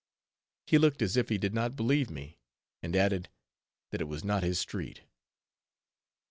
He 0.65 0.79
looked 0.79 1.03
as 1.03 1.15
if 1.15 1.29
he 1.29 1.37
did 1.37 1.53
not 1.53 1.75
believe 1.75 2.09
me, 2.09 2.39
and 2.81 2.95
added, 2.95 3.29
that 3.91 4.01
it 4.01 4.05
was 4.07 4.23
not 4.23 4.41
his 4.41 4.57
street. 4.59 5.01